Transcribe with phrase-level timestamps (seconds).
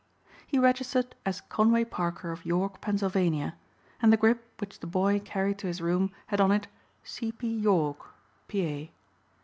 [0.47, 3.53] He registered as Conway Parker of York, Pennsylvania
[4.01, 6.65] and the grip which the boy carried to his room had on it
[7.03, 7.47] "C.P.
[7.47, 8.07] York,
[8.51, 8.87] Pa."